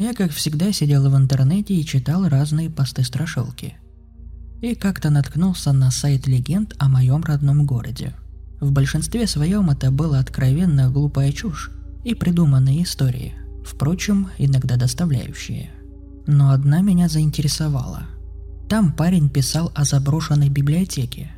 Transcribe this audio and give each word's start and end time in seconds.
Я, 0.00 0.14
как 0.14 0.30
всегда, 0.30 0.72
сидел 0.72 1.10
в 1.10 1.14
интернете 1.14 1.74
и 1.74 1.84
читал 1.84 2.26
разные 2.26 2.70
посты-страшилки. 2.70 3.74
И 4.62 4.74
как-то 4.74 5.10
наткнулся 5.10 5.72
на 5.72 5.90
сайт 5.90 6.26
легенд 6.26 6.74
о 6.78 6.88
моем 6.88 7.22
родном 7.22 7.66
городе. 7.66 8.14
В 8.62 8.72
большинстве 8.72 9.26
своем 9.26 9.68
это 9.68 9.90
была 9.90 10.18
откровенно 10.18 10.88
глупая 10.88 11.32
чушь 11.32 11.70
и 12.02 12.14
придуманные 12.14 12.84
истории, 12.84 13.34
впрочем, 13.62 14.30
иногда 14.38 14.76
доставляющие. 14.76 15.70
Но 16.26 16.52
одна 16.52 16.80
меня 16.80 17.06
заинтересовала. 17.06 18.04
Там 18.70 18.94
парень 18.94 19.28
писал 19.28 19.70
о 19.74 19.84
заброшенной 19.84 20.48
библиотеке. 20.48 21.30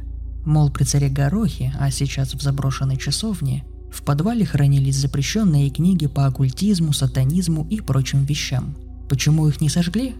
Мол, 0.44 0.70
при 0.70 0.84
царе 0.84 1.08
Горохе, 1.08 1.74
а 1.80 1.90
сейчас 1.90 2.32
в 2.32 2.40
заброшенной 2.40 2.96
часовне, 2.96 3.64
в 3.92 4.02
подвале 4.02 4.46
хранились 4.46 4.96
запрещенные 4.96 5.70
книги 5.70 6.06
по 6.06 6.26
оккультизму, 6.26 6.92
сатанизму 6.92 7.66
и 7.68 7.80
прочим 7.80 8.24
вещам. 8.24 8.74
Почему 9.08 9.46
их 9.48 9.60
не 9.60 9.68
сожгли? 9.68 10.14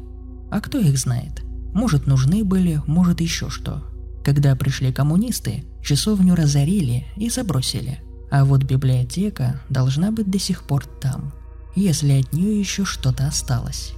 А 0.51 0.61
кто 0.61 0.78
их 0.78 0.98
знает? 0.98 1.42
Может, 1.73 2.06
нужны 2.06 2.45
были, 2.45 2.83
может, 2.87 3.23
еще 3.23 3.48
что. 3.48 3.83
Когда 4.25 4.55
пришли 4.55 4.93
коммунисты, 4.93 5.65
часовню 5.83 6.34
разорили 6.34 7.06
и 7.17 7.31
забросили. 7.31 8.00
А 8.31 8.45
вот 8.45 8.62
библиотека 8.65 9.61
должна 9.70 10.11
быть 10.11 10.31
до 10.31 10.39
сих 10.39 10.65
пор 10.65 10.84
там, 10.84 11.33
если 11.75 12.20
от 12.20 12.33
нее 12.33 12.59
еще 12.61 12.84
что-то 12.84 13.27
осталось. 13.27 13.93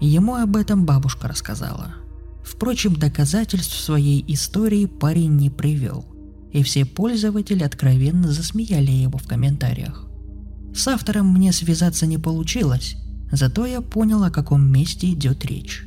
Ему 0.00 0.36
об 0.36 0.56
этом 0.56 0.86
бабушка 0.86 1.26
рассказала. 1.26 1.94
Впрочем, 2.44 2.94
доказательств 2.94 3.78
своей 3.78 4.24
истории 4.28 4.86
парень 4.86 5.36
не 5.36 5.50
привел 5.50 6.11
и 6.52 6.62
все 6.62 6.84
пользователи 6.84 7.62
откровенно 7.62 8.30
засмеяли 8.30 8.90
его 8.90 9.18
в 9.18 9.26
комментариях. 9.26 10.06
С 10.74 10.86
автором 10.88 11.32
мне 11.32 11.52
связаться 11.52 12.06
не 12.06 12.18
получилось, 12.18 12.96
зато 13.30 13.66
я 13.66 13.80
понял, 13.80 14.22
о 14.22 14.30
каком 14.30 14.70
месте 14.70 15.10
идет 15.12 15.44
речь. 15.44 15.84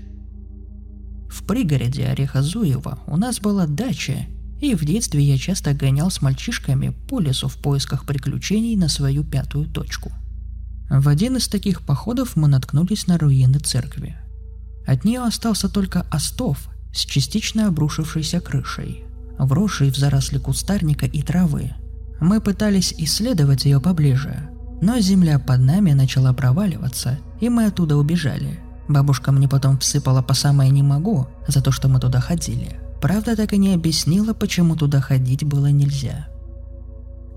В 1.29 1.43
пригороде 1.43 2.05
Орехозуева 2.07 2.99
у 3.07 3.17
нас 3.17 3.39
была 3.39 3.67
дача, 3.67 4.25
и 4.59 4.73
в 4.73 4.85
детстве 4.85 5.21
я 5.21 5.37
часто 5.37 5.73
гонял 5.73 6.09
с 6.09 6.21
мальчишками 6.21 6.95
по 7.07 7.19
лесу 7.19 7.47
в 7.47 7.57
поисках 7.57 8.05
приключений 8.05 8.75
на 8.75 8.89
свою 8.89 9.23
пятую 9.23 9.67
точку. 9.67 10.11
В 10.89 11.07
один 11.09 11.37
из 11.37 11.47
таких 11.47 11.81
походов 11.81 12.35
мы 12.35 12.47
наткнулись 12.47 13.07
на 13.07 13.17
руины 13.17 13.59
церкви. 13.59 14.15
От 14.87 15.03
нее 15.03 15.21
остался 15.21 15.67
только 15.67 16.05
остов 16.11 16.69
с 16.93 17.05
частично 17.05 17.67
обрушившейся 17.67 18.39
крышей– 18.39 19.03
вросшей 19.37 19.91
в 19.91 19.97
заросли 19.97 20.37
кустарника 20.37 21.05
и 21.05 21.21
травы. 21.21 21.71
Мы 22.21 22.41
пытались 22.41 22.93
исследовать 22.97 23.65
ее 23.65 23.81
поближе, 23.81 24.49
но 24.81 24.99
земля 24.99 25.39
под 25.39 25.61
нами 25.61 25.91
начала 25.91 26.33
проваливаться, 26.33 27.19
и 27.41 27.49
мы 27.49 27.65
оттуда 27.65 27.97
убежали. 27.97 28.59
Бабушка 28.87 29.31
мне 29.31 29.47
потом 29.47 29.79
всыпала 29.79 30.21
по 30.21 30.33
самое 30.33 30.69
не 30.69 30.83
могу 30.83 31.27
за 31.47 31.61
то, 31.61 31.71
что 31.71 31.87
мы 31.87 31.99
туда 31.99 32.19
ходили. 32.19 32.79
Правда, 33.01 33.35
так 33.35 33.53
и 33.53 33.57
не 33.57 33.73
объяснила, 33.73 34.33
почему 34.33 34.75
туда 34.75 35.01
ходить 35.01 35.43
было 35.43 35.67
нельзя. 35.67 36.27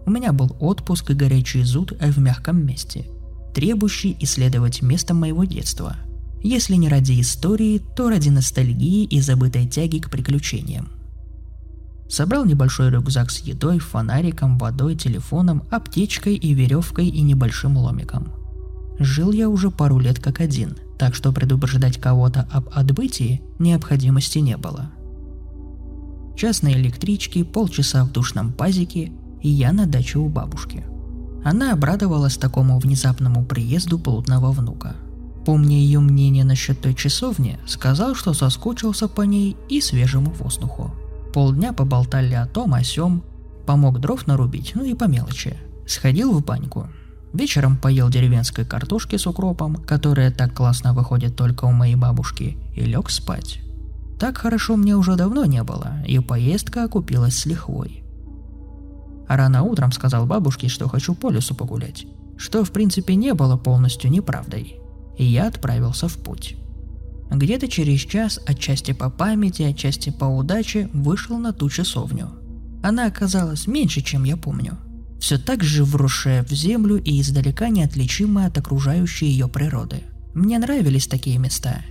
У 0.06 0.10
меня 0.10 0.32
был 0.32 0.56
отпуск 0.60 1.10
и 1.10 1.14
горячий 1.14 1.62
зуд 1.64 1.92
в 2.00 2.18
мягком 2.18 2.64
месте, 2.64 3.06
требующий 3.54 4.16
исследовать 4.20 4.82
место 4.82 5.14
моего 5.14 5.44
детства. 5.44 5.96
Если 6.42 6.76
не 6.76 6.88
ради 6.88 7.20
истории, 7.20 7.82
то 7.96 8.08
ради 8.08 8.28
ностальгии 8.28 9.04
и 9.04 9.20
забытой 9.20 9.66
тяги 9.66 9.98
к 9.98 10.10
приключениям. 10.10 10.97
Собрал 12.08 12.46
небольшой 12.46 12.90
рюкзак 12.90 13.30
с 13.30 13.40
едой, 13.40 13.78
фонариком, 13.78 14.56
водой, 14.56 14.96
телефоном, 14.96 15.64
аптечкой 15.70 16.36
и 16.36 16.54
веревкой 16.54 17.06
и 17.06 17.20
небольшим 17.20 17.76
ломиком. 17.76 18.32
Жил 18.98 19.30
я 19.30 19.48
уже 19.48 19.70
пару 19.70 19.98
лет 19.98 20.18
как 20.18 20.40
один, 20.40 20.76
так 20.98 21.14
что 21.14 21.32
предупреждать 21.32 21.98
кого-то 22.00 22.48
об 22.50 22.68
отбытии 22.72 23.42
необходимости 23.58 24.38
не 24.38 24.56
было. 24.56 24.90
Час 26.36 26.62
на 26.62 26.72
электричке, 26.72 27.44
полчаса 27.44 28.04
в 28.04 28.12
душном 28.12 28.52
пазике, 28.52 29.12
и 29.42 29.48
я 29.48 29.72
на 29.72 29.86
даче 29.86 30.18
у 30.18 30.28
бабушки. 30.28 30.84
Она 31.44 31.72
обрадовалась 31.72 32.36
такому 32.36 32.78
внезапному 32.78 33.44
приезду 33.44 33.98
плотного 33.98 34.50
внука. 34.50 34.96
Помня 35.44 35.76
ее 35.76 36.00
мнение 36.00 36.44
насчет 36.44 36.80
той 36.80 36.94
часовни, 36.94 37.58
сказал, 37.66 38.14
что 38.14 38.34
соскучился 38.34 39.08
по 39.08 39.22
ней 39.22 39.56
и 39.68 39.80
свежему 39.80 40.30
воздуху. 40.30 40.92
Полдня 41.32 41.72
поболтали 41.72 42.34
о 42.34 42.46
том, 42.46 42.74
о 42.74 42.82
сём, 42.82 43.22
помог 43.66 44.00
дров 44.00 44.26
нарубить, 44.26 44.72
ну 44.74 44.84
и 44.84 44.94
по 44.94 45.04
мелочи. 45.04 45.58
Сходил 45.86 46.32
в 46.32 46.44
баньку. 46.44 46.88
Вечером 47.32 47.76
поел 47.76 48.08
деревенской 48.08 48.64
картошки 48.64 49.16
с 49.16 49.26
укропом, 49.26 49.76
которая 49.76 50.30
так 50.30 50.54
классно 50.54 50.94
выходит 50.94 51.36
только 51.36 51.66
у 51.66 51.72
моей 51.72 51.94
бабушки, 51.94 52.56
и 52.74 52.80
лег 52.80 53.10
спать. 53.10 53.60
Так 54.18 54.38
хорошо 54.38 54.76
мне 54.76 54.96
уже 54.96 55.16
давно 55.16 55.44
не 55.44 55.62
было, 55.62 56.02
и 56.06 56.18
поездка 56.18 56.84
окупилась 56.84 57.38
с 57.38 57.46
лихвой. 57.46 58.02
Рано 59.28 59.62
утром 59.62 59.92
сказал 59.92 60.26
бабушке, 60.26 60.68
что 60.68 60.88
хочу 60.88 61.14
по 61.14 61.30
лесу 61.30 61.54
погулять, 61.54 62.06
что 62.38 62.64
в 62.64 62.72
принципе 62.72 63.14
не 63.14 63.34
было 63.34 63.56
полностью 63.56 64.10
неправдой. 64.10 64.80
И 65.18 65.24
я 65.24 65.48
отправился 65.48 66.08
в 66.08 66.16
путь. 66.16 66.56
Где-то 67.30 67.68
через 67.68 68.00
час, 68.00 68.40
отчасти 68.46 68.92
по 68.92 69.10
памяти, 69.10 69.62
отчасти 69.62 70.10
по 70.10 70.24
удаче, 70.24 70.88
вышел 70.92 71.38
на 71.38 71.52
ту 71.52 71.68
часовню. 71.68 72.30
Она 72.82 73.06
оказалась 73.06 73.66
меньше, 73.66 74.00
чем 74.00 74.24
я 74.24 74.36
помню. 74.36 74.78
Все 75.20 75.36
так 75.36 75.62
же 75.62 75.84
вросшая 75.84 76.44
в 76.44 76.50
землю 76.50 76.96
и 76.96 77.20
издалека 77.20 77.68
неотличимая 77.68 78.46
от 78.46 78.56
окружающей 78.56 79.26
ее 79.26 79.48
природы. 79.48 80.02
Мне 80.34 80.58
нравились 80.58 81.06
такие 81.06 81.38
места. 81.38 81.82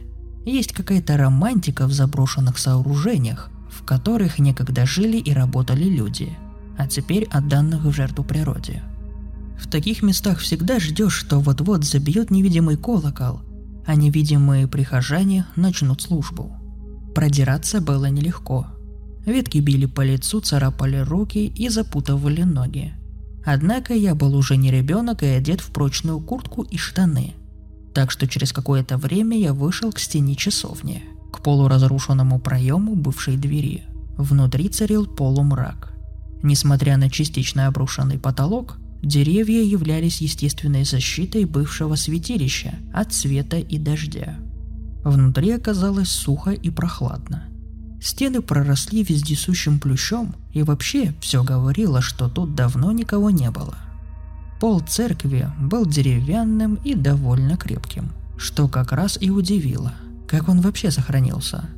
Есть 0.45 0.71
какая-то 0.71 1.17
романтика 1.17 1.87
в 1.87 1.91
заброшенных 1.91 2.57
сооружениях, 2.57 3.51
в 3.69 3.83
которых 3.83 4.39
некогда 4.39 4.85
жили 4.85 5.17
и 5.17 5.33
работали 5.33 5.83
люди, 5.83 6.37
а 6.77 6.87
теперь 6.87 7.27
отданных 7.33 7.83
в 7.83 7.91
жертву 7.91 8.23
природе. 8.23 8.81
В 9.59 9.67
таких 9.69 10.03
местах 10.03 10.39
всегда 10.39 10.79
ждешь, 10.79 11.13
что 11.13 11.39
вот-вот 11.39 11.83
забьет 11.83 12.31
невидимый 12.31 12.77
колокол, 12.77 13.41
а 13.87 13.95
невидимые 13.95 14.67
прихожане 14.67 15.47
начнут 15.55 16.01
службу. 16.01 16.51
Продираться 17.15 17.79
было 17.79 18.05
нелегко. 18.05 18.67
Ветки 19.25 19.59
били 19.59 19.85
по 19.85 20.01
лицу, 20.01 20.41
царапали 20.41 20.97
руки 20.97 21.47
и 21.47 21.69
запутывали 21.69 22.43
ноги. 22.43 22.93
Однако 23.45 23.93
я 23.93 24.13
был 24.13 24.35
уже 24.35 24.57
не 24.57 24.71
ребенок 24.71 25.23
и 25.23 25.27
одет 25.27 25.61
в 25.61 25.71
прочную 25.71 26.19
куртку 26.19 26.63
и 26.63 26.77
штаны. 26.77 27.33
Так 27.93 28.11
что 28.11 28.27
через 28.27 28.51
какое-то 28.51 28.97
время 28.97 29.39
я 29.39 29.53
вышел 29.53 29.93
к 29.93 29.99
стене 29.99 30.35
часовни, 30.35 31.03
к 31.31 31.41
полуразрушенному 31.41 32.39
проему 32.39 32.93
бывшей 32.93 33.37
двери. 33.37 33.85
Внутри 34.17 34.67
царил 34.67 35.05
полумрак. 35.05 35.93
Несмотря 36.43 36.97
на 36.97 37.09
частично 37.09 37.67
обрушенный 37.67 38.19
потолок, 38.19 38.77
Деревья 39.01 39.63
являлись 39.63 40.21
естественной 40.21 40.83
защитой 40.83 41.45
бывшего 41.45 41.95
святилища 41.95 42.75
от 42.93 43.13
света 43.13 43.57
и 43.57 43.77
дождя. 43.77 44.37
Внутри 45.03 45.51
оказалось 45.51 46.09
сухо 46.09 46.51
и 46.51 46.69
прохладно. 46.69 47.43
Стены 48.01 48.41
проросли 48.41 49.03
вездесущим 49.03 49.79
плющом, 49.79 50.35
и 50.53 50.63
вообще 50.63 51.13
все 51.19 51.43
говорило, 51.43 52.01
что 52.01 52.27
тут 52.27 52.55
давно 52.55 52.91
никого 52.91 53.29
не 53.29 53.49
было. 53.51 53.75
Пол 54.59 54.79
церкви 54.79 55.49
был 55.59 55.85
деревянным 55.85 56.75
и 56.83 56.95
довольно 56.95 57.57
крепким, 57.57 58.11
что 58.37 58.67
как 58.67 58.91
раз 58.91 59.17
и 59.21 59.29
удивило, 59.29 59.93
как 60.27 60.49
он 60.49 60.61
вообще 60.61 60.91
сохранился. 60.91 61.69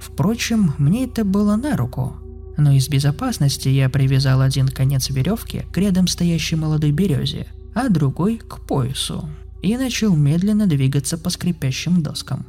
Впрочем, 0.00 0.74
мне 0.78 1.04
это 1.04 1.24
было 1.24 1.56
на 1.56 1.76
руку– 1.76 2.16
но 2.60 2.72
из 2.72 2.88
безопасности 2.88 3.68
я 3.68 3.88
привязал 3.88 4.40
один 4.40 4.68
конец 4.68 5.10
веревки 5.10 5.64
к 5.72 5.78
рядом 5.78 6.06
стоящей 6.06 6.56
молодой 6.56 6.92
березе, 6.92 7.46
а 7.74 7.88
другой 7.88 8.38
к 8.38 8.60
поясу. 8.66 9.28
и 9.62 9.76
начал 9.76 10.16
медленно 10.16 10.66
двигаться 10.66 11.18
по 11.18 11.28
скрипящим 11.28 12.02
доскам. 12.02 12.46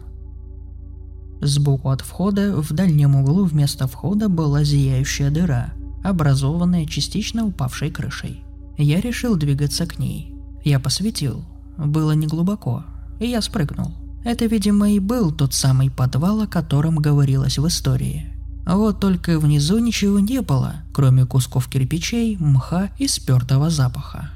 Сбоку 1.42 1.90
от 1.90 2.00
входа 2.02 2.56
в 2.56 2.72
дальнем 2.72 3.16
углу 3.16 3.44
вместо 3.44 3.86
входа 3.88 4.30
была 4.30 4.64
зияющая 4.64 5.30
дыра, 5.30 5.74
образованная 6.06 6.86
частично 6.86 7.46
упавшей 7.46 7.92
крышей. 7.92 8.46
Я 8.78 9.02
решил 9.02 9.36
двигаться 9.36 9.86
к 9.86 10.00
ней. 10.00 10.34
Я 10.64 10.80
посветил. 10.80 11.44
Было 11.78 12.14
неглубоко, 12.14 12.86
и 13.20 13.28
я 13.28 13.42
спрыгнул. 13.42 13.92
Это, 14.24 14.46
видимо, 14.46 14.92
и 14.92 15.00
был 15.00 15.32
тот 15.32 15.54
самый 15.54 15.90
подвал, 15.90 16.42
о 16.42 16.48
котором 16.48 16.96
говорилось 16.98 17.58
в 17.58 17.68
истории. 17.68 18.31
Вот 18.74 19.02
только 19.02 19.38
внизу 19.38 19.80
ничего 19.80 20.20
не 20.20 20.42
было, 20.42 20.76
кроме 20.94 21.26
кусков 21.26 21.68
кирпичей, 21.68 22.38
мха 22.40 22.90
и 22.98 23.06
спертого 23.06 23.70
запаха. 23.70 24.30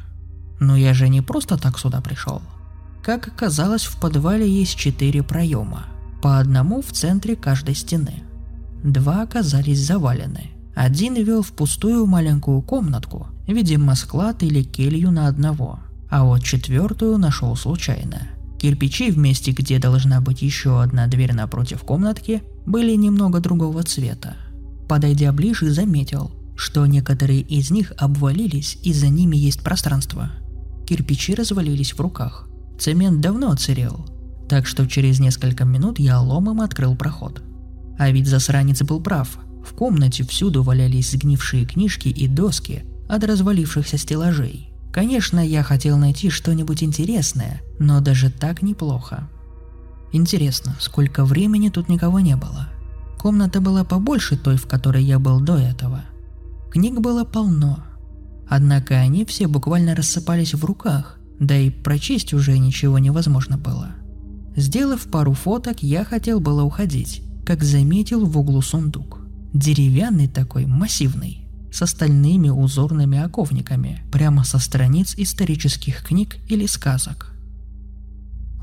Но 0.60 0.76
я 0.76 0.94
же 0.94 1.08
не 1.08 1.22
просто 1.22 1.58
так 1.58 1.80
сюда 1.80 2.02
пришел. 2.02 2.42
Как 3.02 3.30
оказалось, 3.30 3.86
в 3.86 3.98
подвале 3.98 4.50
есть 4.50 4.76
четыре 4.76 5.24
проема, 5.24 5.86
по 6.22 6.38
одному 6.38 6.82
в 6.82 6.92
центре 6.92 7.38
каждой 7.38 7.76
стены. 7.76 8.24
Два 8.84 9.22
оказались 9.22 9.80
завалены. 9.80 10.52
Один 10.76 11.14
вел 11.14 11.42
в 11.42 11.54
пустую 11.54 12.06
маленькую 12.06 12.62
комнатку, 12.62 13.28
видимо 13.48 13.96
склад 13.96 14.44
или 14.44 14.64
келью 14.64 15.12
на 15.12 15.28
одного, 15.28 15.80
а 16.10 16.26
вот 16.26 16.44
четвертую 16.44 17.18
нашел 17.18 17.56
случайно. 17.56 18.28
Кирпичи 18.60 19.12
в 19.12 19.18
месте, 19.18 19.52
где 19.52 19.80
должна 19.80 20.22
быть 20.22 20.42
еще 20.42 20.82
одна 20.82 21.08
дверь 21.08 21.34
напротив 21.34 21.82
комнатки, 21.84 22.42
были 22.66 22.96
немного 22.96 23.40
другого 23.40 23.84
цвета. 23.84 24.38
Подойдя 24.88 25.32
ближе, 25.32 25.72
заметил, 25.72 26.32
что 26.56 26.86
некоторые 26.86 27.42
из 27.42 27.70
них 27.72 27.94
обвалились 27.98 28.78
и 28.84 28.94
за 28.94 29.10
ними 29.10 29.36
есть 29.36 29.62
пространство. 29.62 30.32
Кирпичи 30.88 31.36
развалились 31.36 31.94
в 31.94 32.00
руках. 32.00 32.48
Цемент 32.80 33.22
давно 33.22 33.52
оцерел, 33.52 34.06
так 34.48 34.68
что 34.68 34.88
через 34.88 35.20
несколько 35.20 35.66
минут 35.66 36.00
я 36.00 36.20
ломом 36.20 36.62
открыл 36.62 36.96
проход. 36.96 37.42
А 37.98 38.10
ведь 38.12 38.28
засранец 38.28 38.82
был 38.84 39.02
прав. 39.02 39.40
В 39.66 39.74
комнате 39.74 40.24
всюду 40.24 40.64
валялись 40.64 41.12
сгнившие 41.12 41.66
книжки 41.66 42.10
и 42.10 42.28
доски 42.28 42.84
от 43.08 43.24
развалившихся 43.24 43.98
стеллажей. 43.98 44.70
Конечно, 44.96 45.46
я 45.46 45.62
хотел 45.62 45.98
найти 45.98 46.30
что-нибудь 46.30 46.82
интересное, 46.82 47.62
но 47.80 48.00
даже 48.00 48.32
так 48.32 48.62
неплохо. 48.62 49.30
Интересно, 50.14 50.74
сколько 50.80 51.26
времени 51.26 51.68
тут 51.68 51.90
никого 51.90 52.22
не 52.22 52.38
было. 52.38 52.70
Комната 53.20 53.60
была 53.60 53.84
побольше 53.84 54.38
той, 54.38 54.56
в 54.56 54.68
которой 54.68 55.04
я 55.04 55.20
был 55.20 55.42
до 55.42 55.58
этого. 55.58 56.06
Книг 56.72 57.02
было 57.02 57.26
полно. 57.26 57.84
Однако 58.48 58.96
они 58.96 59.26
все 59.26 59.48
буквально 59.48 59.96
рассыпались 59.96 60.54
в 60.54 60.64
руках, 60.64 61.20
да 61.42 61.58
и 61.58 61.72
прочесть 61.72 62.34
уже 62.34 62.58
ничего 62.58 62.98
невозможно 62.98 63.58
было. 63.58 63.90
Сделав 64.56 65.12
пару 65.12 65.34
фоток, 65.34 65.84
я 65.84 66.06
хотел 66.06 66.40
было 66.40 66.64
уходить, 66.64 67.22
как 67.46 67.66
заметил 67.66 68.26
в 68.26 68.38
углу 68.38 68.62
сундук. 68.62 69.20
Деревянный 69.52 70.30
такой, 70.30 70.66
массивный, 70.66 71.45
с 71.76 71.82
остальными 71.82 72.50
узорными 72.50 73.20
оковниками, 73.20 74.02
прямо 74.12 74.46
со 74.46 74.60
страниц 74.60 75.14
исторических 75.18 76.04
книг 76.04 76.38
или 76.48 76.66
сказок. 76.68 77.34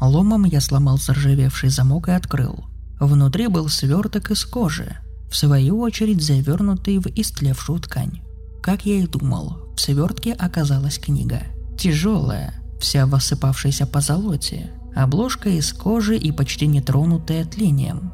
Ломом 0.00 0.44
я 0.44 0.60
сломал 0.60 0.98
заржавевший 0.98 1.68
замок 1.68 2.08
и 2.08 2.12
открыл. 2.12 2.64
Внутри 2.98 3.48
был 3.48 3.68
сверток 3.68 4.30
из 4.30 4.44
кожи, 4.44 4.96
в 5.30 5.36
свою 5.36 5.80
очередь 5.80 6.22
завернутый 6.22 6.98
в 6.98 7.06
истлевшую 7.06 7.80
ткань. 7.80 8.22
Как 8.62 8.86
я 8.86 8.96
и 8.96 9.06
думал, 9.06 9.74
в 9.76 9.80
свертке 9.80 10.32
оказалась 10.32 10.98
книга. 10.98 11.42
Тяжелая, 11.78 12.54
вся 12.80 13.06
в 13.06 13.14
осыпавшейся 13.14 13.86
позолоте, 13.86 14.70
обложка 14.94 15.50
из 15.50 15.72
кожи 15.72 16.16
и 16.16 16.32
почти 16.32 16.66
не 16.66 16.80
тронутая 16.80 17.44
тлением. 17.44 18.12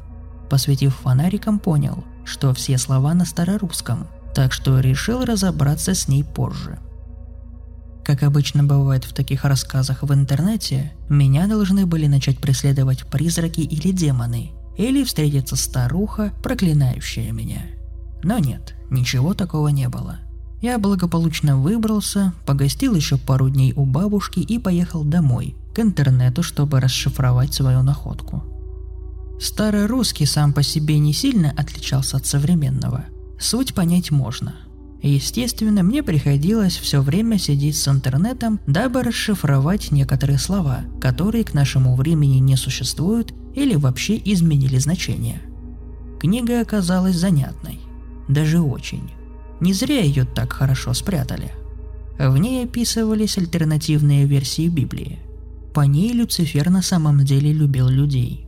Посветив 0.49 0.95
фонариком, 0.95 1.59
понял, 1.59 2.03
что 2.25 2.53
все 2.53 2.77
слова 2.77 3.13
на 3.13 3.25
старорусском, 3.25 4.07
так 4.33 4.53
что 4.53 4.79
решил 4.79 5.25
разобраться 5.25 5.93
с 5.93 6.07
ней 6.07 6.23
позже. 6.23 6.79
Как 8.03 8.23
обычно 8.23 8.63
бывает 8.63 9.03
в 9.03 9.13
таких 9.13 9.45
рассказах 9.45 10.03
в 10.03 10.13
интернете, 10.13 10.93
меня 11.09 11.47
должны 11.47 11.85
были 11.85 12.07
начать 12.07 12.39
преследовать 12.39 13.05
призраки 13.05 13.61
или 13.61 13.91
демоны, 13.91 14.51
или 14.77 15.03
встретиться 15.03 15.55
старуха, 15.55 16.33
проклинающая 16.41 17.31
меня. 17.31 17.61
Но 18.23 18.39
нет, 18.39 18.75
ничего 18.89 19.33
такого 19.33 19.67
не 19.67 19.89
было– 19.89 20.19
я 20.61 20.77
благополучно 20.77 21.57
выбрался, 21.57 22.33
погостил 22.45 22.93
еще 22.93 23.17
пару 23.17 23.49
дней 23.49 23.73
у 23.75 23.85
бабушки 23.85 24.39
и 24.39 24.59
поехал 24.59 25.05
домой, 25.05 25.55
к 25.73 25.79
интернету, 25.79 26.43
чтобы 26.43 26.81
расшифровать 26.81 27.53
свою 27.53 27.81
находку. 27.81 28.43
Старый 29.39 29.85
русский 29.85 30.25
сам 30.25 30.51
по 30.51 30.61
себе 30.61 30.99
не 30.99 31.13
сильно 31.13 31.51
отличался 31.51 32.17
от 32.17 32.25
современного. 32.25 33.05
Суть 33.39 33.73
понять 33.73 34.11
можно. 34.11 34.55
Естественно, 35.01 35.81
мне 35.81 36.03
приходилось 36.03 36.75
все 36.77 37.01
время 37.01 37.39
сидеть 37.39 37.77
с 37.77 37.87
интернетом, 37.87 38.59
дабы 38.67 39.01
расшифровать 39.01 39.91
некоторые 39.91 40.37
слова, 40.37 40.81
которые 40.99 41.45
к 41.45 41.53
нашему 41.53 41.95
времени 41.95 42.39
не 42.39 42.57
существуют 42.57 43.33
или 43.55 43.75
вообще 43.75 44.21
изменили 44.23 44.77
значение. 44.77 45.41
Книга 46.19 46.59
оказалась 46.59 47.15
занятной. 47.15 47.79
Даже 48.27 48.59
очень. 48.59 49.09
Не 49.61 49.71
зря 49.71 50.01
ее 50.01 50.25
так 50.25 50.51
хорошо 50.51 50.93
спрятали. 50.93 51.53
В 52.19 52.37
ней 52.37 52.65
описывались 52.65 53.37
альтернативные 53.37 54.25
версии 54.25 54.67
Библии. 54.67 55.19
По 55.73 55.81
ней 55.81 56.11
Люцифер 56.11 56.69
на 56.69 56.81
самом 56.81 57.23
деле 57.23 57.53
любил 57.53 57.87
людей. 57.87 58.45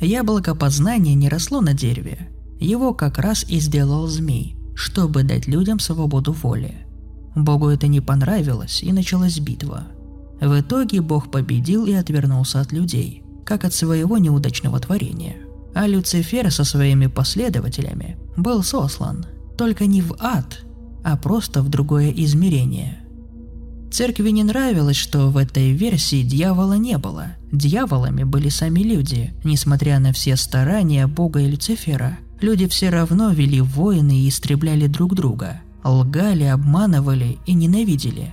Яблоко 0.00 0.54
познания 0.54 1.14
не 1.14 1.28
росло 1.28 1.60
на 1.60 1.74
дереве. 1.74 2.30
Его 2.60 2.94
как 2.94 3.18
раз 3.18 3.44
и 3.48 3.58
сделал 3.60 4.06
змей, 4.06 4.56
чтобы 4.74 5.22
дать 5.22 5.46
людям 5.46 5.78
свободу 5.78 6.32
воли. 6.32 6.86
Богу 7.34 7.68
это 7.68 7.86
не 7.86 8.00
понравилось, 8.00 8.82
и 8.82 8.92
началась 8.92 9.38
битва. 9.38 9.88
В 10.40 10.60
итоге 10.60 11.00
Бог 11.00 11.30
победил 11.30 11.86
и 11.86 11.92
отвернулся 11.92 12.60
от 12.60 12.72
людей, 12.72 13.22
как 13.44 13.64
от 13.64 13.74
своего 13.74 14.18
неудачного 14.18 14.78
творения. 14.78 15.36
А 15.74 15.86
Люцифер 15.86 16.50
со 16.52 16.64
своими 16.64 17.06
последователями 17.08 18.16
был 18.36 18.62
сослан– 18.62 19.26
только 19.56 19.86
не 19.86 20.02
в 20.02 20.16
ад, 20.18 20.64
а 21.04 21.16
просто 21.16 21.62
в 21.62 21.68
другое 21.68 22.10
измерение. 22.10 22.98
Церкви 23.92 24.30
не 24.30 24.42
нравилось, 24.42 24.96
что 24.96 25.30
в 25.30 25.36
этой 25.36 25.70
версии 25.70 26.22
дьявола 26.22 26.74
не 26.74 26.98
было. 26.98 27.36
Дьяволами 27.52 28.24
были 28.24 28.48
сами 28.48 28.80
люди, 28.80 29.32
несмотря 29.44 30.00
на 30.00 30.12
все 30.12 30.36
старания 30.36 31.06
Бога 31.06 31.40
и 31.40 31.46
Люцифера. 31.46 32.18
Люди 32.40 32.66
все 32.68 32.90
равно 32.90 33.30
вели 33.30 33.60
войны 33.60 34.20
и 34.20 34.28
истребляли 34.28 34.86
друг 34.86 35.14
друга. 35.14 35.60
Лгали, 35.82 36.44
обманывали 36.44 37.38
и 37.46 37.54
ненавидели. 37.54 38.32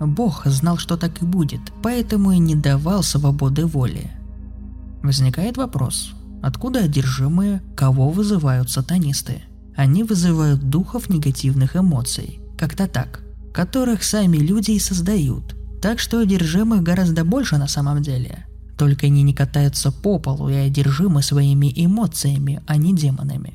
Бог 0.00 0.46
знал, 0.46 0.78
что 0.78 0.96
так 0.96 1.22
и 1.22 1.24
будет, 1.24 1.60
поэтому 1.82 2.32
и 2.32 2.38
не 2.38 2.54
давал 2.54 3.02
свободы 3.02 3.66
воли. 3.66 4.10
Возникает 5.02 5.56
вопрос, 5.56 6.12
откуда 6.42 6.80
одержимые, 6.80 7.62
кого 7.76 8.10
вызывают 8.10 8.70
сатанисты– 8.70 9.42
они 9.80 10.04
вызывают 10.04 10.68
духов 10.68 11.08
негативных 11.08 11.74
эмоций, 11.74 12.40
как-то 12.58 12.86
так, 12.86 13.22
которых 13.54 14.02
сами 14.02 14.36
люди 14.36 14.72
и 14.72 14.78
создают. 14.78 15.56
Так 15.80 15.98
что 15.98 16.20
одержимых 16.20 16.82
гораздо 16.82 17.24
больше 17.24 17.56
на 17.56 17.66
самом 17.66 18.02
деле. 18.02 18.46
Только 18.80 19.08
они 19.08 19.22
не 19.22 19.34
катаются 19.34 19.92
по 19.92 20.18
полу 20.18 20.48
и 20.48 20.54
одержимы 20.54 21.22
своими 21.22 21.70
эмоциями, 21.76 22.62
а 22.66 22.78
не 22.78 22.94
демонами. 22.94 23.52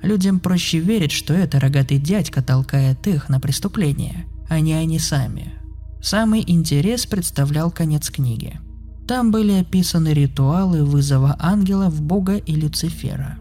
Людям 0.00 0.38
проще 0.38 0.78
верить, 0.78 1.10
что 1.10 1.34
это 1.34 1.58
рогатый 1.58 1.98
дядька 1.98 2.40
толкает 2.40 3.04
их 3.08 3.28
на 3.28 3.40
преступление, 3.40 4.26
а 4.48 4.60
не 4.60 4.74
они 4.74 5.00
сами. 5.00 5.54
Самый 6.00 6.44
интерес 6.46 7.04
представлял 7.04 7.72
конец 7.72 8.10
книги. 8.10 8.60
Там 9.08 9.32
были 9.32 9.54
описаны 9.54 10.10
ритуалы 10.10 10.84
вызова 10.84 11.34
ангелов, 11.40 12.00
бога 12.00 12.36
и 12.36 12.54
Люцифера. 12.54 13.38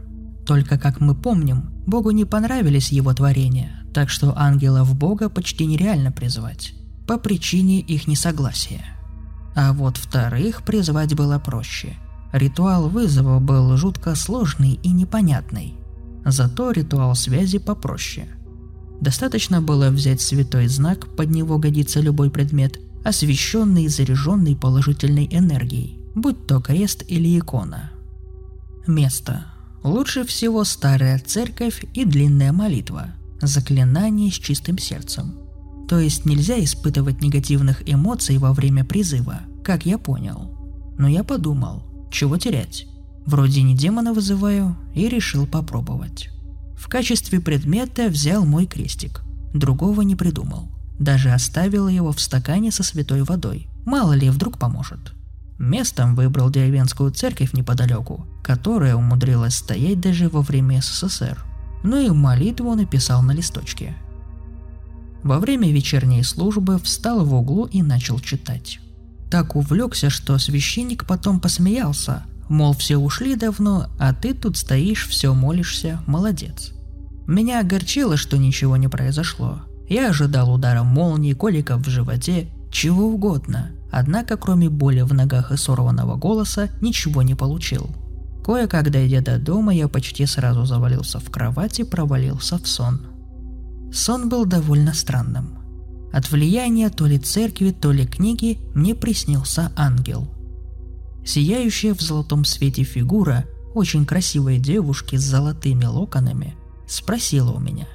Только, 0.48 0.80
как 0.80 1.00
мы 1.00 1.14
помним, 1.14 1.70
Богу 1.86 2.10
не 2.10 2.26
понравились 2.26 2.92
его 2.92 3.14
творения, 3.14 3.84
так 3.94 4.10
что 4.10 4.34
ангелов 4.36 4.96
Бога 4.96 5.30
почти 5.30 5.68
нереально 5.68 6.12
призвать, 6.12 6.74
по 7.08 7.20
причине 7.20 7.82
их 7.82 8.08
несогласия. 8.08 8.99
А 9.56 9.74
вот 9.74 9.98
вторых 9.98 10.64
призвать 10.64 11.16
было 11.16 11.40
проще. 11.40 11.98
Ритуал 12.32 12.90
вызова 12.90 13.40
был 13.40 13.76
жутко 13.78 14.16
сложный 14.16 14.80
и 14.84 14.90
непонятный, 14.90 15.76
зато 16.26 16.72
ритуал 16.72 17.16
связи 17.16 17.58
попроще. 17.58 18.28
Достаточно 19.02 19.62
было 19.62 19.90
взять 19.90 20.22
святой 20.22 20.68
знак, 20.68 21.08
под 21.16 21.30
него 21.30 21.58
годится 21.58 22.02
любой 22.02 22.30
предмет, 22.30 22.80
освещенный 23.04 23.84
и 23.84 23.88
заряженный 23.88 24.56
положительной 24.56 25.28
энергией, 25.32 26.00
будь 26.16 26.46
то 26.46 26.60
крест 26.60 27.04
или 27.08 27.40
икона. 27.40 27.92
Место– 28.86 29.46
Лучше 29.84 30.26
всего 30.26 30.66
старая 30.66 31.20
церковь 31.20 31.86
и 31.94 32.04
длинная 32.04 32.52
молитва, 32.52 33.14
заклинание 33.42 34.30
с 34.30 34.36
чистым 34.36 34.78
сердцем. 34.78 35.36
То 35.90 36.00
есть 36.00 36.24
нельзя 36.24 36.64
испытывать 36.64 37.20
негативных 37.20 37.82
эмоций 37.90 38.38
во 38.38 38.54
время 38.54 38.86
призыва, 38.86 39.40
как 39.64 39.88
я 39.88 39.98
понял. 39.98 40.56
Но 41.00 41.08
я 41.08 41.24
подумал, 41.24 41.82
чего 42.12 42.38
терять. 42.38 42.86
Вроде 43.26 43.64
не 43.64 43.76
демона 43.76 44.14
вызываю, 44.14 44.78
и 44.94 45.10
решил 45.10 45.48
попробовать. 45.48 46.30
В 46.78 46.88
качестве 46.90 47.40
предмета 47.42 48.08
взял 48.08 48.46
мой 48.46 48.68
крестик. 48.68 49.22
Другого 49.52 50.02
не 50.02 50.16
придумал. 50.16 50.70
Даже 51.00 51.32
оставил 51.32 51.88
его 51.88 52.12
в 52.12 52.22
стакане 52.22 52.72
со 52.72 52.84
святой 52.84 53.24
водой. 53.24 53.68
Мало 53.84 54.14
ли, 54.14 54.30
вдруг 54.30 54.60
поможет. 54.60 55.14
Местом 55.58 56.14
выбрал 56.14 56.52
деревенскую 56.52 57.12
церковь 57.12 57.54
неподалеку, 57.54 58.28
которая 58.44 58.96
умудрилась 58.96 59.56
стоять 59.56 60.00
даже 60.00 60.30
во 60.30 60.42
время 60.42 60.82
СССР. 60.82 61.44
Ну 61.84 62.00
и 62.00 62.10
молитву 62.12 62.76
написал 62.76 63.24
на 63.24 63.32
листочке. 63.32 63.96
Во 65.24 65.40
время 65.40 65.72
вечерней 65.72 66.24
службы 66.24 66.80
встал 66.80 67.26
в 67.26 67.34
углу 67.34 67.66
и 67.66 67.82
начал 67.82 68.20
читать. 68.20 68.80
Так 69.30 69.56
увлекся, 69.56 70.10
что 70.10 70.38
священник 70.38 71.06
потом 71.06 71.40
посмеялся, 71.40 72.24
мол, 72.48 72.74
все 72.74 72.98
ушли 72.98 73.36
давно, 73.36 73.88
а 74.00 74.14
ты 74.14 74.34
тут 74.34 74.58
стоишь, 74.58 75.08
все 75.08 75.34
молишься, 75.34 76.02
молодец. 76.08 76.72
Меня 77.28 77.60
огорчило, 77.60 78.18
что 78.18 78.38
ничего 78.38 78.76
не 78.78 78.88
произошло. 78.88 79.62
Я 79.88 80.10
ожидал 80.10 80.52
удара 80.52 80.84
молнии, 80.84 81.34
коликов 81.34 81.86
в 81.86 81.90
животе, 81.90 82.50
чего 82.72 83.06
угодно, 83.06 83.72
однако 83.92 84.38
кроме 84.38 84.70
боли 84.70 85.02
в 85.02 85.14
ногах 85.14 85.52
и 85.52 85.58
сорванного 85.58 86.16
голоса 86.16 86.70
ничего 86.82 87.22
не 87.22 87.36
получил. 87.36 87.90
Кое-как 88.44 88.90
дойдя 88.90 89.22
до 89.22 89.38
дома, 89.38 89.74
я 89.74 89.88
почти 89.88 90.26
сразу 90.26 90.66
завалился 90.66 91.20
в 91.20 91.30
кровать 91.30 91.80
и 91.80 91.84
провалился 91.84 92.58
в 92.58 92.68
сон. 92.68 93.02
Сон 93.92 94.30
был 94.30 94.46
довольно 94.46 94.94
странным. 94.94 95.60
От 96.12 96.32
влияния 96.32 96.90
то 96.90 97.06
ли 97.06 97.20
церкви, 97.20 97.72
то 97.72 97.92
ли 97.92 98.06
книги 98.06 98.60
мне 98.74 98.96
приснился 98.96 99.72
ангел. 99.76 100.28
Сияющая 101.26 101.94
в 101.94 102.02
золотом 102.02 102.46
свете 102.46 102.84
фигура 102.84 103.46
очень 103.76 104.06
красивой 104.06 104.58
девушки 104.58 105.16
с 105.16 105.22
золотыми 105.22 105.86
локонами 105.86 106.56
спросила 106.88 107.52
у 107.52 107.60
меня. 107.60 107.88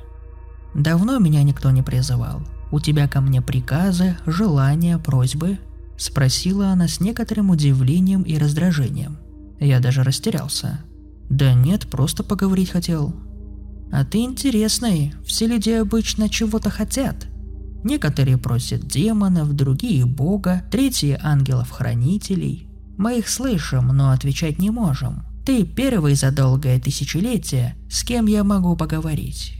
«Давно 0.74 1.18
меня 1.18 1.42
никто 1.42 1.70
не 1.70 1.82
призывал. 1.82 2.42
У 2.70 2.80
тебя 2.80 3.08
ко 3.08 3.20
мне 3.20 3.42
приказы, 3.42 4.16
желания, 4.26 4.98
просьбы?» 4.98 5.58
Спросила 5.96 6.68
она 6.68 6.88
с 6.88 7.00
некоторым 7.00 7.50
удивлением 7.50 8.22
и 8.22 8.36
раздражением. 8.36 9.18
Я 9.60 9.78
даже 9.78 10.02
растерялся. 10.02 10.80
«Да 11.30 11.54
нет, 11.54 11.86
просто 11.88 12.24
поговорить 12.24 12.70
хотел», 12.70 13.14
а 13.94 14.04
ты 14.04 14.18
интересный, 14.18 15.14
все 15.24 15.46
люди 15.46 15.70
обычно 15.70 16.28
чего-то 16.28 16.68
хотят. 16.68 17.28
Некоторые 17.84 18.38
просят 18.38 18.88
демонов, 18.88 19.52
другие 19.52 20.04
бога, 20.04 20.64
третьи 20.68 21.16
ангелов-хранителей. 21.22 22.66
Мы 22.98 23.18
их 23.18 23.28
слышим, 23.28 23.86
но 23.86 24.10
отвечать 24.10 24.58
не 24.58 24.70
можем. 24.70 25.22
Ты 25.46 25.64
первый 25.64 26.16
за 26.16 26.32
долгое 26.32 26.80
тысячелетие, 26.80 27.76
с 27.88 28.02
кем 28.02 28.26
я 28.26 28.42
могу 28.42 28.74
поговорить. 28.76 29.52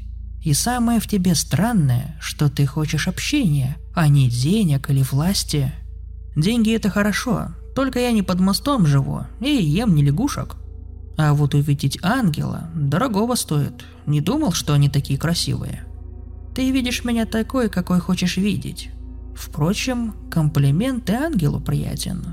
И 0.43 0.53
самое 0.53 0.99
в 0.99 1.07
тебе 1.07 1.37
странное, 1.37 2.19
что 2.21 2.51
ты 2.51 2.67
хочешь 2.67 3.07
общения, 3.07 3.77
а 3.95 4.09
не 4.09 4.29
денег 4.29 4.91
или 4.91 5.05
власти. 5.05 5.73
Деньги 6.35 6.75
это 6.75 6.91
хорошо, 6.91 7.51
только 7.77 8.01
я 8.01 8.11
не 8.11 8.23
под 8.23 8.41
мостом 8.41 8.85
живу 8.85 9.21
и 9.41 9.47
ем 9.47 9.95
не 9.95 10.03
лягушек. 10.03 10.57
А 11.17 11.33
вот 11.33 11.55
увидеть 11.55 11.99
ангела 12.03 12.71
дорогого 12.75 13.35
стоит. 13.35 13.85
Не 14.07 14.21
думал, 14.21 14.53
что 14.53 14.73
они 14.73 14.89
такие 14.89 15.19
красивые. 15.19 15.85
Ты 16.55 16.71
видишь 16.71 17.05
меня 17.05 17.27
такой, 17.27 17.69
какой 17.69 18.01
хочешь 18.01 18.37
видеть. 18.37 18.91
Впрочем, 19.35 20.15
комплимент 20.31 21.09
и 21.11 21.13
ангелу 21.13 21.61
приятен. 21.61 22.25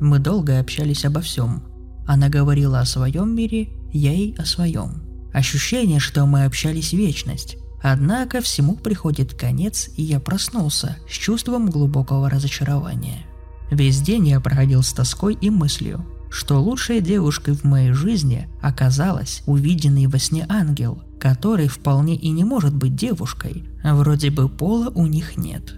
Мы 0.00 0.18
долго 0.18 0.58
общались 0.58 1.04
обо 1.04 1.20
всем. 1.20 1.62
Она 2.06 2.28
говорила 2.28 2.80
о 2.80 2.84
своем 2.84 3.34
мире, 3.34 3.70
я 3.92 4.12
ей 4.12 4.34
о 4.36 4.44
своем. 4.44 5.02
Ощущение, 5.32 6.00
что 6.00 6.26
мы 6.26 6.44
общались 6.44 6.92
вечность. 6.92 7.56
Однако 7.82 8.40
всему 8.40 8.76
приходит 8.76 9.34
конец, 9.34 9.90
и 9.96 10.02
я 10.02 10.18
проснулся 10.18 10.96
с 11.08 11.12
чувством 11.12 11.68
глубокого 11.68 12.30
разочарования. 12.30 13.26
Весь 13.70 14.00
день 14.00 14.28
я 14.28 14.40
проходил 14.40 14.82
с 14.82 14.92
тоской 14.92 15.36
и 15.40 15.50
мыслью, 15.50 16.04
что 16.34 16.60
лучшей 16.60 17.00
девушкой 17.00 17.54
в 17.54 17.62
моей 17.62 17.92
жизни 17.92 18.48
оказалась 18.60 19.44
увиденный 19.46 20.08
во 20.08 20.18
сне 20.18 20.44
ангел, 20.48 21.00
который 21.20 21.68
вполне 21.68 22.16
и 22.16 22.30
не 22.30 22.42
может 22.42 22.74
быть 22.74 22.96
девушкой, 22.96 23.62
а 23.84 23.94
вроде 23.94 24.30
бы 24.30 24.48
пола 24.48 24.90
у 24.96 25.06
них 25.06 25.36
нет. 25.36 25.74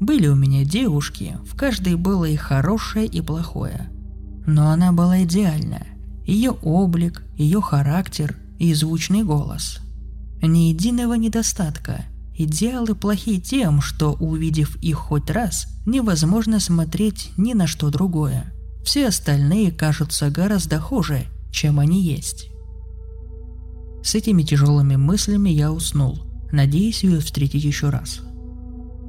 Были 0.00 0.26
у 0.26 0.34
меня 0.34 0.62
девушки, 0.66 1.38
в 1.50 1.56
каждой 1.56 1.94
было 1.94 2.26
и 2.26 2.36
хорошее, 2.36 3.06
и 3.06 3.22
плохое. 3.22 3.88
Но 4.46 4.68
она 4.68 4.92
была 4.92 5.22
идеальна. 5.22 5.86
Ее 6.26 6.50
облик, 6.50 7.24
ее 7.38 7.62
характер 7.62 8.36
и 8.58 8.74
звучный 8.74 9.24
голос. 9.24 9.78
Ни 10.42 10.68
единого 10.68 11.14
недостатка. 11.14 12.04
Идеалы 12.36 12.94
плохи 12.94 13.40
тем, 13.40 13.80
что, 13.80 14.12
увидев 14.12 14.76
их 14.82 14.96
хоть 14.96 15.30
раз, 15.30 15.66
невозможно 15.86 16.60
смотреть 16.60 17.30
ни 17.38 17.54
на 17.54 17.66
что 17.66 17.88
другое. 17.88 18.53
Все 18.84 19.08
остальные 19.08 19.72
кажутся 19.72 20.30
гораздо 20.30 20.78
хуже, 20.78 21.24
чем 21.50 21.80
они 21.80 22.02
есть. 22.02 22.50
С 24.02 24.14
этими 24.14 24.42
тяжелыми 24.42 24.96
мыслями 24.96 25.48
я 25.48 25.72
уснул, 25.72 26.18
надеясь 26.52 27.02
ее 27.02 27.20
встретить 27.20 27.64
еще 27.64 27.88
раз. 27.88 28.20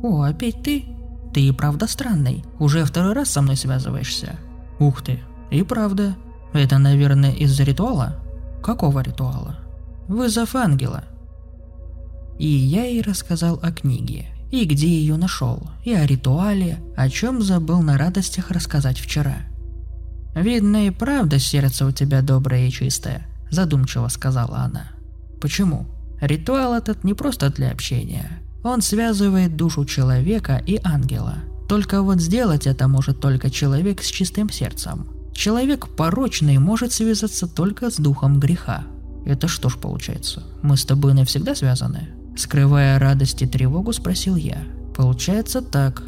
«О, 0.02 0.22
опять 0.22 0.64
ты? 0.64 0.86
Ты 1.34 1.42
и 1.48 1.52
правда 1.52 1.88
странный. 1.88 2.46
Уже 2.58 2.86
второй 2.86 3.14
раз 3.14 3.30
со 3.32 3.42
мной 3.42 3.58
связываешься?» 3.58 4.40
«Ух 4.80 5.02
ты, 5.02 5.20
и 5.52 5.62
правда. 5.64 6.16
Это, 6.54 6.78
наверное, 6.78 7.34
из-за 7.34 7.64
ритуала?» 7.64 8.16
«Какого 8.64 9.02
ритуала?» 9.02 9.60
«Вызов 10.08 10.56
ангела». 10.56 11.04
И 12.40 12.48
я 12.48 12.86
ей 12.86 13.02
рассказал 13.02 13.60
о 13.62 13.72
книге, 13.74 14.28
и 14.52 14.64
где 14.64 14.88
ее 14.88 15.18
нашел, 15.18 15.70
и 15.84 15.94
о 15.94 16.06
ритуале, 16.06 16.80
о 16.96 17.10
чем 17.10 17.42
забыл 17.42 17.82
на 17.82 17.98
радостях 17.98 18.52
рассказать 18.52 19.00
вчера– 19.00 19.36
«Видно 20.36 20.88
и 20.88 20.92
правда 20.92 21.40
сердце 21.40 21.86
у 21.86 21.92
тебя 21.92 22.22
доброе 22.22 22.68
и 22.68 22.72
чистое»,– 22.72 23.26
задумчиво 23.50 24.10
сказала 24.10 24.58
она. 24.58 24.88
«Почему? 25.42 25.88
Ритуал 26.22 26.74
этот 26.74 27.04
не 27.04 27.14
просто 27.14 27.50
для 27.50 27.72
общения. 27.72 28.40
Он 28.64 28.82
связывает 28.82 29.56
душу 29.56 29.86
человека 29.86 30.62
и 30.66 30.80
ангела. 30.84 31.36
Только 31.70 32.02
вот 32.02 32.20
сделать 32.20 32.68
это 32.68 32.88
может 32.88 33.20
только 33.20 33.50
человек 33.50 34.02
с 34.04 34.08
чистым 34.08 34.50
сердцем. 34.50 35.08
Человек 35.34 35.88
порочный 35.88 36.58
может 36.58 36.92
связаться 36.92 37.48
только 37.48 37.90
с 37.90 37.98
духом 37.98 38.40
греха. 38.40 38.84
Это 39.26 39.48
что 39.48 39.70
ж 39.70 39.78
получается? 39.78 40.44
Мы 40.62 40.78
с 40.78 40.86
тобой 40.86 41.14
навсегда 41.14 41.56
связаны? 41.56 42.10
Скрывая 42.38 43.00
радость 43.00 43.42
и 43.42 43.48
тревогу, 43.48 43.94
спросил 43.94 44.36
я. 44.36 44.64
Получается 44.96 45.62
так. 45.62 46.04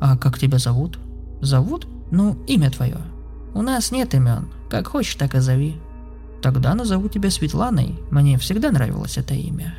А 0.00 0.16
как 0.16 0.38
тебя 0.38 0.58
зовут? 0.58 0.98
Зовут? 1.40 1.86
Ну, 2.10 2.42
имя 2.46 2.70
твое. 2.70 2.98
У 3.54 3.62
нас 3.62 3.90
нет 3.90 4.14
имен. 4.14 4.48
Как 4.70 4.88
хочешь, 4.88 5.14
так 5.14 5.34
и 5.34 5.40
зови. 5.40 5.76
Тогда 6.42 6.74
назову 6.74 7.08
тебя 7.08 7.30
Светланой. 7.30 7.98
Мне 8.10 8.38
всегда 8.38 8.70
нравилось 8.70 9.18
это 9.18 9.34
имя. 9.34 9.74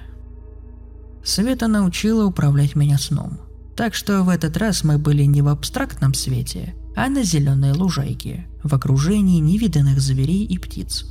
Света 1.24 1.68
научила 1.68 2.26
управлять 2.26 2.76
меня 2.76 2.98
сном. 2.98 3.40
Так 3.76 3.96
что 3.96 4.24
в 4.24 4.30
этот 4.30 4.56
раз 4.58 4.84
мы 4.84 4.98
были 4.98 5.24
не 5.24 5.42
в 5.42 5.48
абстрактном 5.48 6.14
свете, 6.14 6.76
а 6.96 7.10
на 7.10 7.24
зеленой 7.24 7.72
лужайке, 7.72 8.46
в 8.64 8.74
окружении 8.74 9.40
невиданных 9.40 10.00
зверей 10.00 10.46
и 10.46 10.60
птиц. 10.60 11.06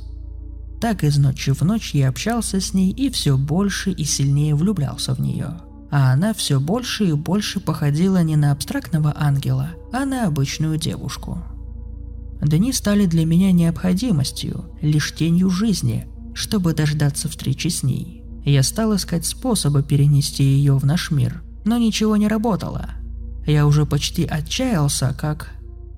Так 0.79 1.03
из 1.03 1.17
ночи 1.17 1.51
в 1.51 1.61
ночь 1.63 1.93
я 1.93 2.09
общался 2.09 2.61
с 2.61 2.73
ней 2.73 2.91
и 2.91 3.09
все 3.09 3.37
больше 3.37 3.91
и 3.91 4.05
сильнее 4.05 4.55
влюблялся 4.55 5.13
в 5.13 5.19
нее. 5.19 5.59
А 5.91 6.13
она 6.13 6.33
все 6.33 6.59
больше 6.59 7.05
и 7.05 7.13
больше 7.13 7.59
походила 7.59 8.23
не 8.23 8.35
на 8.35 8.51
абстрактного 8.51 9.13
ангела, 9.15 9.71
а 9.91 10.05
на 10.05 10.25
обычную 10.25 10.77
девушку– 10.77 11.43
Дни 12.43 12.73
стали 12.73 13.05
для 13.05 13.25
меня 13.25 13.53
необходимостью, 13.53 14.65
лишь 14.81 15.13
тенью 15.15 15.49
жизни, 15.49 16.07
чтобы 16.33 16.73
дождаться 16.73 17.29
встречи 17.29 17.69
с 17.69 17.83
ней. 17.83 18.23
Я 18.43 18.63
стал 18.63 18.95
искать 18.95 19.25
способы 19.25 19.81
перенести 19.81 20.43
ее 20.43 20.77
в 20.77 20.85
наш 20.85 21.09
мир, 21.09 21.41
но 21.63 21.77
ничего 21.77 22.17
не 22.17 22.27
работало. 22.27 22.89
Я 23.47 23.65
уже 23.65 23.85
почти 23.85 24.25
отчаялся, 24.25 25.15
как... 25.17 25.51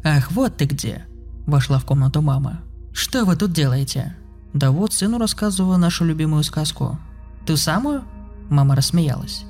«Ах, 0.04 0.32
вот 0.32 0.58
ты 0.58 0.66
где!»– 0.66 1.06
вошла 1.48 1.80
в 1.80 1.86
комнату 1.86 2.22
мама. 2.22 2.62
«Что 2.94 3.26
вы 3.26 3.36
тут 3.36 3.52
делаете?» 3.52 4.16
«Да 4.54 4.70
вот 4.70 4.94
сыну 4.94 5.18
рассказываю 5.18 5.80
нашу 5.80 6.06
любимую 6.06 6.44
сказку». 6.44 7.00
«Ту 7.48 7.58
самую?» 7.58 8.04
Мама 8.50 8.76
рассмеялась. 8.76 9.46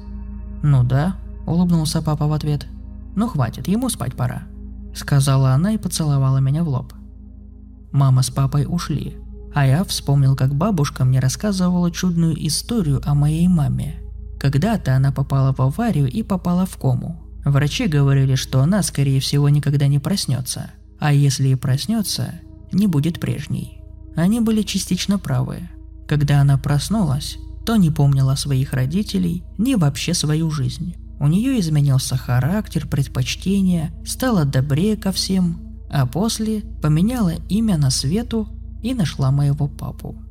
«Ну 0.64 0.84
да»,– 0.84 1.18
улыбнулся 1.46 2.02
папа 2.02 2.28
в 2.28 2.34
ответ. 2.34 2.66
«Ну 3.16 3.28
хватит, 3.28 3.68
ему 3.68 3.90
спать 3.90 4.16
пора» 4.16 4.48
сказала 4.96 5.52
она 5.52 5.74
и 5.74 5.78
поцеловала 5.78 6.38
меня 6.38 6.64
в 6.64 6.70
лоб. 6.70 6.94
Мама 7.92 8.24
с 8.24 8.30
папой 8.30 8.66
ушли, 8.68 9.18
а 9.54 9.66
я 9.66 9.84
вспомнил, 9.84 10.36
как 10.36 10.54
бабушка 10.54 11.06
мне 11.06 11.20
рассказывала 11.20 11.92
чудную 11.92 12.36
историю 12.48 13.02
о 13.06 13.14
моей 13.14 13.48
маме. 13.48 14.02
Когда-то 14.40 14.96
она 14.96 15.12
попала 15.12 15.54
в 15.54 15.62
аварию 15.62 16.12
и 16.12 16.24
попала 16.24 16.66
в 16.66 16.78
кому. 16.78 17.22
Врачи 17.46 17.88
говорили, 17.88 18.36
что 18.36 18.62
она, 18.62 18.84
скорее 18.84 19.20
всего, 19.20 19.48
никогда 19.50 19.88
не 19.88 20.00
проснется, 20.00 20.72
а 21.00 21.14
если 21.14 21.50
и 21.50 21.56
проснется, 21.56 22.34
не 22.72 22.88
будет 22.88 23.20
прежней. 23.20 23.82
Они 24.16 24.40
были 24.40 24.62
частично 24.62 25.20
правы. 25.20 25.70
Когда 26.08 26.42
она 26.42 26.58
проснулась, 26.58 27.38
то 27.66 27.76
не 27.76 27.92
помнила 27.92 28.36
своих 28.36 28.74
родителей, 28.74 29.44
ни 29.58 29.76
вообще 29.76 30.14
свою 30.14 30.52
жизнь. 30.52 30.96
У 31.20 31.28
нее 31.28 31.60
изменился 31.60 32.18
характер, 32.18 32.88
предпочтения, 32.88 33.94
стала 34.06 34.46
добрее 34.46 34.98
ко 34.98 35.12
всем, 35.12 35.60
а 35.90 36.06
после 36.06 36.62
поменяла 36.82 37.34
имя 37.50 37.78
на 37.78 37.90
Свету 37.90 38.48
и 38.84 38.94
нашла 38.94 39.32
моего 39.32 39.68
папу. 39.68 40.25